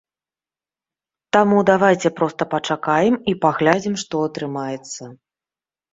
[1.35, 5.03] Таму давайце проста пачакаем і паглядзім, што атрымаецца.